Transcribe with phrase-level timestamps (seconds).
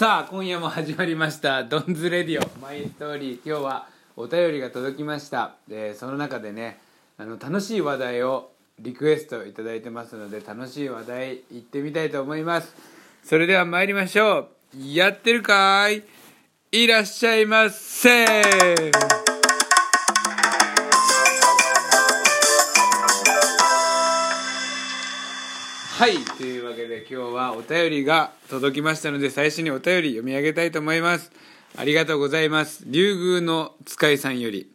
[0.00, 2.58] さあ今夜も始まりました「ドンズレディオ。
[2.58, 3.86] マイストーリー」今日は
[4.16, 5.56] お便りが届きました。
[5.68, 6.80] でその中でね
[7.18, 12.74] あの楽しい話題をリクエストいただいてますので楽しい話題行ってみたいと思います。
[13.22, 14.48] それでは参りましょう。
[14.74, 16.02] やってるかい？
[16.72, 18.24] いらっしゃいませ
[26.00, 31.30] はいというわけで今日はお便りが届きましたので最初にお便り読み上げたいと思います。
[31.76, 32.84] ありがとうございます。
[32.86, 34.72] 竜宮の使いさんより。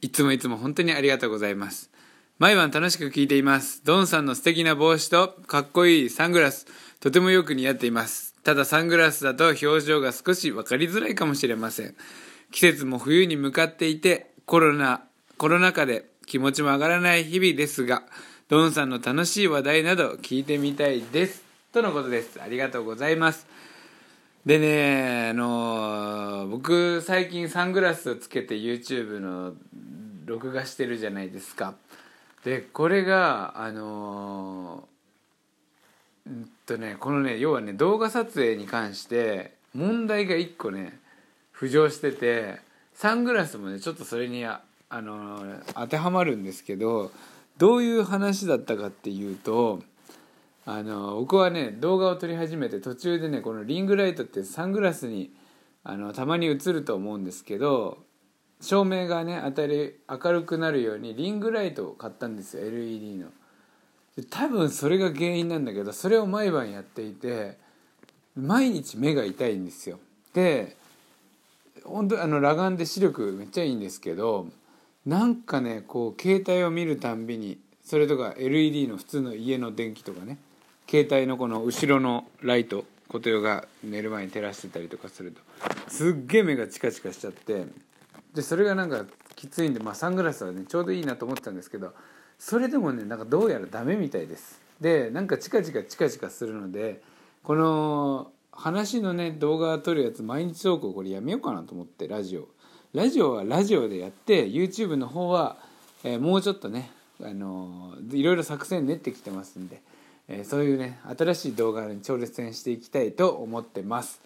[0.00, 1.92] いつもいつも本当にありがとうございます。
[2.40, 3.82] 毎晩楽しく聞いています。
[3.84, 6.66] ドンさんの素敵な帽子とかっこいいサングラス。
[6.98, 8.34] とてもよく似合っています。
[8.42, 11.94] ただサングラスだと表情が少し分かりづらいかもしれません。
[12.50, 15.04] 季節も冬に向かっていてコロナ
[15.36, 18.02] コロナ禍で気持ちも上がらない日々ですが
[18.48, 21.44] ドンさんの楽しい話題など聞いてみたいです。
[21.70, 22.40] とのことです。
[22.40, 23.46] ありがとうございます。
[24.46, 29.52] でねあの僕最近サングラスをつけて YouTube の
[30.24, 31.74] 録画してるじゃないですか。
[32.42, 34.88] でこれがあの
[36.26, 40.98] うんとねこのね要はね動画撮影に関して問題が1個ね
[41.54, 42.60] 浮上してて
[42.94, 47.12] サングラスもねちょっとそれにあ、の当てはまるんですけど
[47.58, 49.80] どういう話だったかっていうと
[50.64, 55.32] あの僕はね動画を撮り始めて途中でねこのリングライトってサングラスに
[55.82, 57.98] あのたまに映ると思うんですけど
[58.60, 63.28] 照明がね当たり明るくなるようにリングライトを買ったんですよ LED の。
[64.16, 67.56] で多分それが原因なんだけどそれを毎晩やっていて
[68.36, 69.98] 毎日目が痛いんですよ。
[70.34, 70.76] で
[71.84, 74.48] 本当あの裸眼で視力めっちゃいいんですけど
[75.08, 80.36] なんかねこう携帯を見るたんびにそれとか LED の普通の家の電気とかね
[80.86, 85.40] 携帯のこの後ろのライト琴代が寝る前に照らしてたりとかすると
[85.88, 87.64] すっげえ目がチカチカしちゃって
[88.34, 91.94] でそれがなんかきついんで、まあ、サングラスはねちょうどいいなと思ってたんですけど
[92.38, 94.60] それでもねなんかどうやらダメみたいです。
[94.78, 97.00] でなんかチカチカチカチカするので
[97.42, 102.46] この話のね動画撮るやつ毎日投稿これやめようかなと思ってラジオ。
[102.94, 105.58] ラジオはラジオでやって YouTube の方は、
[106.04, 106.90] えーもうちょっとね、
[107.22, 109.82] あのーいろいろ作戦練ってきてますんで、
[110.26, 114.22] えーそういうね新しい動画に挑戦していきたいと思ってます。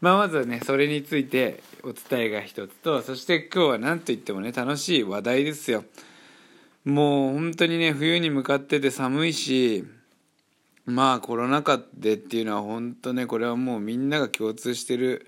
[0.00, 5.84] まあまずはねそれについてお伝えが一つとそして今日は何と言ってもね楽しい話題ですよ。
[6.84, 9.84] もう本当にね冬に向かってて寒いし
[10.86, 15.26] まあコロナ禍でっていうのは本当ねこれはもうみんなが共通してる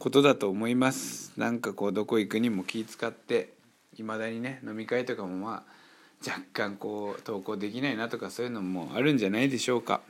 [0.00, 1.30] ことだと思います。
[1.36, 3.52] なんかこうどこ行くにも気使って
[3.98, 10.00] いまだにね飲み会とかもまあ若干こう投稿できないなとかそういうのもあるんじゃないでしょうか。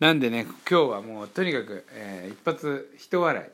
[0.00, 3.46] なんでね今日はもうとにかく、えー一発一笑い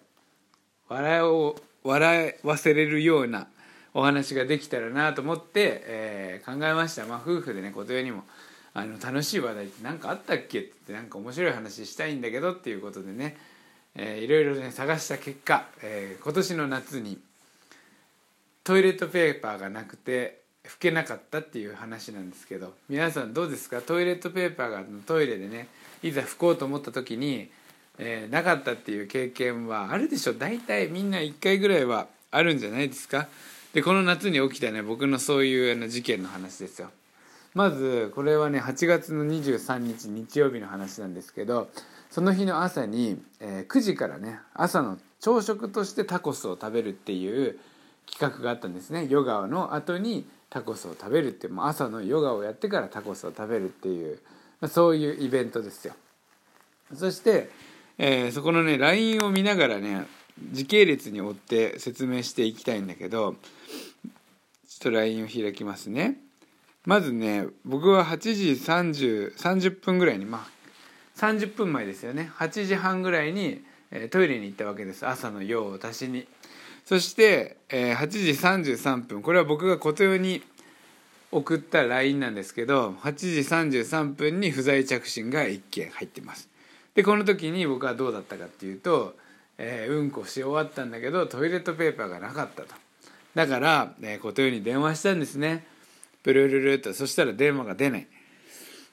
[0.88, 3.48] 笑いを笑わせれるような
[3.94, 7.04] お話ができたらなと思って、えー考えました。
[7.04, 8.22] まあ夫婦でね琴代にも
[8.74, 13.36] あの楽しい話題って何かあったっけってなんか面白い話したいんだけどっていうことでね、
[13.96, 17.18] えーいろいろね探した結果、えー今年の夏に
[18.64, 23.82] トイレットペーパーがなくて拭けなかったっていう話なんですけど皆さんどうですか？
[23.82, 25.68] トイレットペーパーがトイレでね
[26.02, 27.50] いざ拭こうと思った時に、
[27.98, 33.28] えーなかったっていう経験はあるでしょ大体みんな1回ぐらいはあるんじゃないですか？
[33.74, 36.90] でこの夏に起きたね僕のそういうあの事件の話ですよ。
[37.54, 41.70] まずこれはね8月の23日日曜日の話なんですけど
[42.14, 47.58] その日の朝に、えー9時からね朝の朝食としてタコスを食べるっていう
[48.08, 49.08] 企画があったんですね。
[49.10, 54.20] ヨガの後にタコスを食べるってもう朝のヨガをやってからタコスを食べるっていう、
[54.60, 55.94] まあそういうイベントですよ。
[56.94, 57.50] そして、
[57.98, 60.06] えーそこのね LINE を見ながらね
[60.52, 66.18] 時系列に追って説明していきたいんだけどちょっと LINE を開きますね。
[66.84, 70.53] まずね僕は8時30 30分ぐらいにまあ
[71.32, 72.30] 30分前ですよね。
[72.36, 73.62] 8時半ぐらいに、
[74.10, 75.06] トイレに行ったわけです。
[75.06, 76.26] 朝の用を足しに。
[76.84, 79.22] そして、8時33分。
[79.22, 80.42] これは僕が琴代に
[81.34, 83.26] 送った LINE なんですけど8時
[83.80, 86.48] 33分に不在着信が1件入ってます。
[86.94, 89.16] でこの時に僕はどうだったかっていうと、
[89.58, 92.68] えうんこし終わったんだけどトイレットペーパーがなかったと。
[93.34, 95.66] だから、えー、琴代に電話したんですね。
[96.22, 96.94] ブルルルっと。
[96.94, 98.06] そしたら電話が出ない。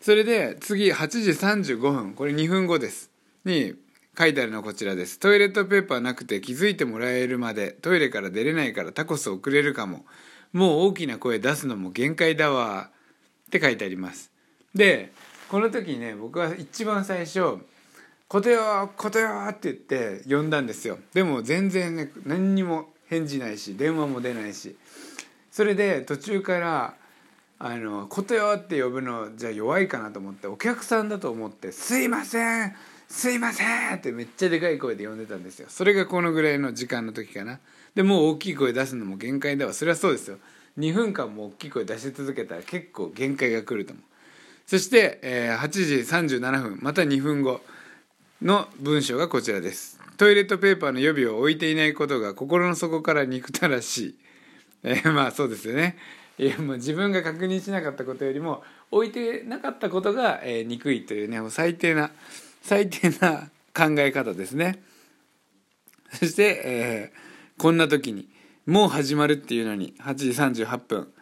[0.02, 2.14] それで次8時35分。
[2.14, 3.12] これ2分後です。
[3.46, 3.76] に
[4.18, 5.20] 書いてあるのはこちらです。
[5.20, 10.06] トイレットペーパーなくて気づいてもらえるまでトイレから出れないからタコス送れるかも。
[10.54, 12.90] もう大きな声出すのも限界だわ。
[13.48, 14.32] って書いてあります。
[14.74, 15.12] で
[15.50, 17.58] この時ね僕は一番最初
[18.28, 20.98] ことよことよ」って言って呼んだんですよ。
[21.14, 24.76] でも全然ね何にも返事ないし電話も出ないし。
[25.52, 26.96] それで途中から
[27.64, 32.76] 「あのことよ」って呼ぶのじゃ弱いかなと思ってお客さんだと思って「すいません
[33.08, 33.64] すいませ
[33.94, 35.68] ん!」ってめっちゃでかい声で呼んでたんですよ。
[35.70, 37.60] それがこのぐらいの時間の時かな。
[37.94, 39.74] でもう大きい声出すのも限界だわ。
[39.74, 40.40] それはそうですよ。
[40.80, 44.04] 2分間も大きい声出し続けたら結構限界が来ると思う。
[44.66, 47.62] そして、えー、8時37分また2分後
[48.42, 50.00] の文章がこちらです。
[50.18, 54.16] トイレットペーパーの予備を置いていないことが心の底から憎たらしい、
[54.84, 55.98] えー、まあそうですよね。
[56.38, 62.12] いやもう自分が確認しなかったことよりも置いてなかったことが、えー、憎いというねもう最低な
[62.62, 64.84] 最低な考え方ですね。
[66.12, 68.28] そして、えー、こんな時に
[68.66, 70.30] もう始まるっていうのに8時
[70.64, 71.14] 38分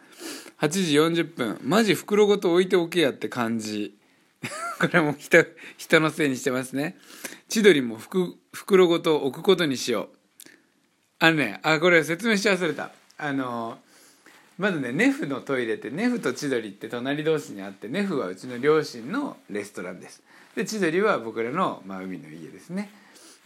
[0.60, 3.96] 8時40分マジ袋ごと置いておけやって感じ。
[4.80, 5.44] これも人
[5.76, 6.98] 人のせいにしてますね。
[7.48, 7.98] 千鳥も
[8.52, 10.16] 袋ごと置くことにしよう。
[11.18, 12.92] あのねあこれ説明し忘れた。
[13.18, 13.78] あの
[14.60, 20.22] まずねネフのトイレってネフと千鳥って隣同士にあってネフはうちの両親のレストランです。
[20.54, 22.90] で千鳥は僕らの、まあ、海の家ですね。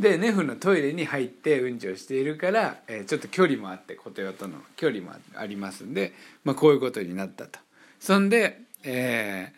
[0.01, 6.13] でネフのトイレに入ってうんちをしているから、えー、ちょっと距離もあって琴代との距離もありますんで、
[6.43, 7.61] まあ、こういうことになったと。
[8.01, 9.53] そんで、え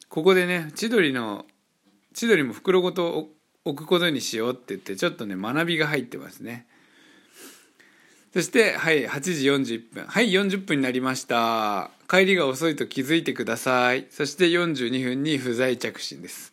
[0.00, 1.44] ー、ここでね千鳥の
[2.14, 3.28] 千鳥も袋ごと
[3.66, 6.66] 置くことにしようって言ってちょっとね学びが入ってますね。
[8.34, 10.04] そしてはい8時41分。
[10.06, 11.92] はい40分になりました。
[12.10, 14.08] 帰りが遅いと気づいてください。
[14.10, 16.52] そして42分に不在着信です。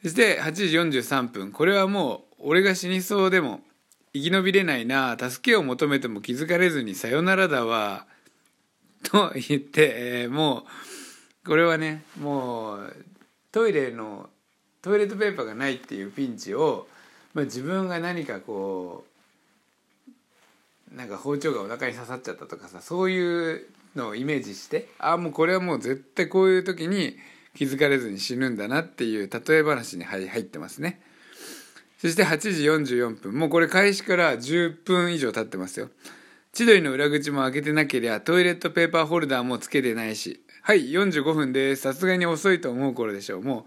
[0.00, 0.66] そして8時
[1.00, 1.50] 43分。
[1.50, 3.62] これはもう俺が死にそうでも
[4.12, 5.16] 生き延びれないな。
[5.18, 8.06] 助けを求めても気づかれずにさよならだわ。
[9.02, 10.66] と言って、えー、も
[11.44, 12.96] うこれはねもう
[13.50, 14.30] トイレの
[14.82, 16.86] トイレットペーパーがないっていうピンチを、
[17.34, 19.09] まあ、自分が何かこう
[20.94, 27.16] なんか包丁がお腹に刺さっちゃったとかさそういうのをイメージしてああもうこれはもう絶対こういう時に
[27.54, 31.00] 気づかれずに死ぬんだなっていう例え話に入ってますね。
[31.98, 35.90] そして8時44分もうこれ開始から10分以上経ってますよ。
[36.52, 40.42] 千鳥の裏口も開けてなけりゃトイレットペーパーホルダーもつけてないし。
[40.62, 41.82] はい45分です。
[41.82, 43.42] さすがに遅いと思う頃でしょう。
[43.42, 43.66] も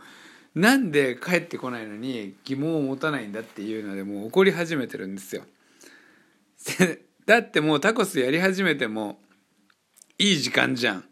[0.55, 5.43] うなんで帰ってこないのに疑問を持たないんだっていうのでもう怒り始めてるんですよ。
[7.25, 9.17] だってもうタコスやり始めても
[10.17, 11.03] いい時間じゃん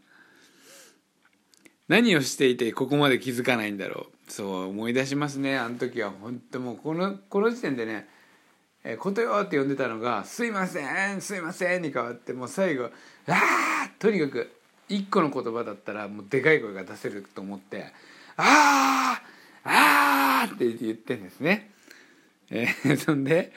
[1.88, 8.08] 何をしていてここまで気づかないんだろうそう思い出しますねあの時は本当もうこのこの時点でね
[8.84, 12.86] 「えー、ことよ」って呼んでたのが「すいませんすいません」に変わってもう最後
[13.28, 13.34] 「あ
[13.88, 14.52] あ!」とにかく
[14.88, 17.94] 一個の言葉だったらもうでかい声が出せると思って
[18.38, 19.22] 「あ
[19.64, 21.72] あああ!」って言ってんですね。
[22.50, 23.54] えー、そんで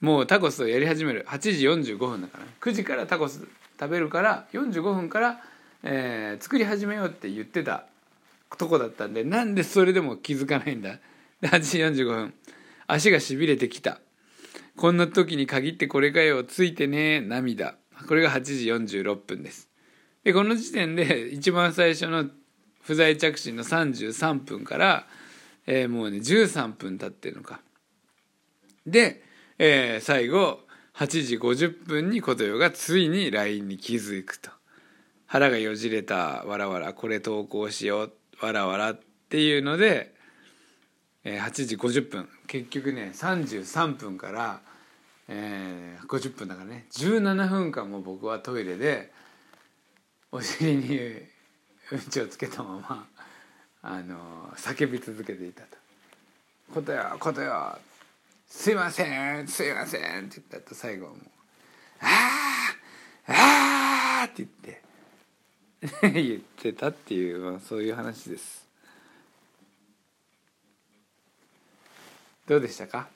[0.00, 1.26] もうタコスをやり始める。
[1.28, 3.46] 8時45分だから9時からタコス
[3.78, 5.40] 食べるから45分から
[5.82, 7.86] えー、作り始めようって言ってた
[8.58, 10.98] とこだったんでなんでそれでも気づかないんだ。
[11.40, 12.34] で8時45分。
[12.86, 14.00] 足がしびれてきた。
[14.76, 16.44] こんな時に限ってこれかよ。
[16.44, 17.76] ついてね涙。
[18.08, 18.66] これが8時
[19.00, 19.68] 46分です。
[20.24, 22.26] でこの時点で一番最初の
[22.82, 25.06] 不在着信の33分から、
[25.66, 27.60] えー、もうね13分経ってるのか。
[28.86, 29.22] で、
[29.62, 30.60] えー、最後
[30.94, 34.50] 8時50分に琴代がついに LINE に気づくと。
[35.26, 40.14] 腹がよじれたわらわらこれ投稿しようわらわらっていうので、
[41.24, 42.28] えー、8時50分。
[42.46, 44.60] 結局ね33分から、
[45.28, 46.86] えー、50分だからね。
[46.92, 49.12] 17分間も僕はトイレで
[50.32, 50.96] お尻に
[51.92, 53.08] うんちをつけたまま
[53.82, 55.76] あの叫び続けていたと
[56.72, 57.78] 「ことよことよ
[58.50, 61.20] すいませんすいません」って言ったと最後はもう
[62.02, 62.74] 「あ
[63.28, 68.68] あああ!」って言って 言ってたっていう、まあ、そういう話です。
[72.46, 73.08] どうでしたか？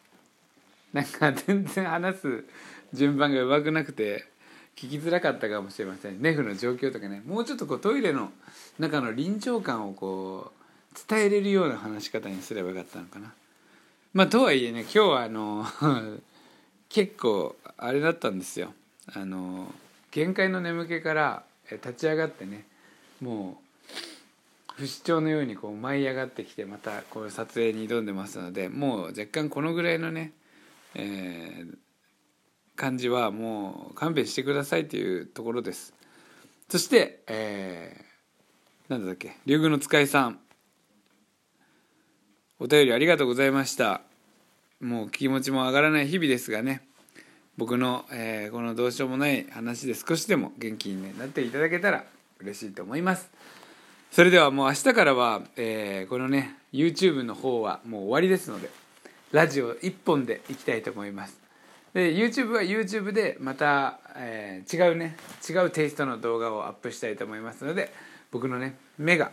[0.92, 2.44] なんか全然話す
[2.94, 4.24] 順番がうまくなくて
[4.76, 6.22] 聞きづらかったかもしれません。
[6.22, 8.32] ネフの状況とかねもうちょっとこうトイレの
[8.78, 10.52] 中の臨場感をこ
[10.94, 13.34] う伝えれるような話し方にすればよかったのかな。
[14.14, 15.66] まあとはいえね今日はあの
[16.88, 18.72] 結構あれだったんですよ。
[19.12, 19.74] あの
[20.12, 22.64] 限界の眠気から立ち上がってね
[23.20, 23.60] も
[24.70, 30.32] う不死鳥のようにこう舞い上がってきてまたこう撮影に挑んでますのでもう若干このぐらいのね、
[30.94, 31.76] えー、
[32.76, 35.92] 感じはもう勘弁してくださいというところです。
[36.68, 40.43] そして、えー、なんだっけ竜宮の使いさん。
[42.60, 44.00] お便りありがとうございました。
[44.80, 46.82] もう気持ちも上がらない日々ですがね。
[47.56, 52.04] 僕の、えー、このどうしようもない話で少しでも元気に、なっていただけたら
[52.40, 53.28] 嬉しいと思います。
[54.12, 58.70] それではもう明日からは、えー、このね YouTube の方はもう終わりですので
[59.32, 61.40] ラジオ1本でいきたいと思います。
[61.92, 65.16] で YouTube は YouTube でまた、えー、違うね
[65.48, 67.92] 違うテイストの動画をアップしたいと思いますので
[68.30, 69.32] 僕のね目が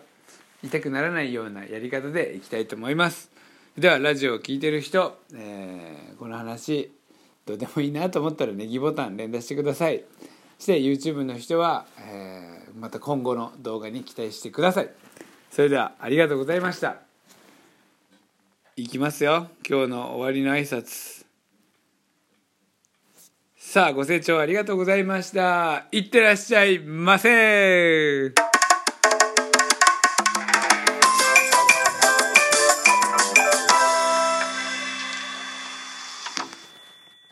[0.64, 3.32] 痛くならないようなやり方でいきたいと思います。
[3.78, 6.92] ではラジオを聴いてる人、えー、この話
[7.46, 10.04] どうでもいいなと思ったらネギボタン連打してください。
[10.58, 14.90] そして YouTube の人は、えー、また今後の動画に期待してください。
[15.50, 16.98] それではありがとうございました。
[18.76, 19.48] いきますよ。
[19.68, 21.26] 今日の終わりの挨拶。
[23.58, 25.88] さあご清聴ありがとうございました。
[25.92, 28.51] いってらっしゃいませ。